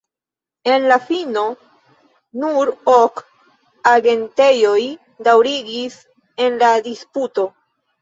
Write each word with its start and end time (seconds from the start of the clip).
En 0.75 0.87
la 0.91 0.95
fino, 1.09 1.43
nur 2.45 2.73
ok 2.95 3.23
agentejoj 3.93 4.83
daŭrigis 5.31 6.03
en 6.49 6.63
la 6.67 6.77
disputo. 6.93 7.51